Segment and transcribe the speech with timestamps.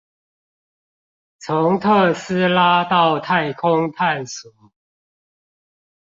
[1.37, 4.51] 從特斯拉到太空探索